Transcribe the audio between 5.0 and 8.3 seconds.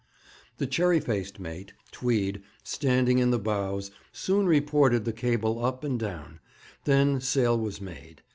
the cable up and down; then sail was made.